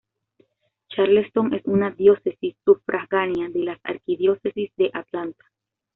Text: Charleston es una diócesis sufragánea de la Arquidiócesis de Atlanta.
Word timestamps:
Charleston 0.89 1.53
es 1.53 1.61
una 1.65 1.91
diócesis 1.91 2.55
sufragánea 2.65 3.49
de 3.49 3.59
la 3.59 3.79
Arquidiócesis 3.83 4.71
de 4.75 4.89
Atlanta. 4.93 5.45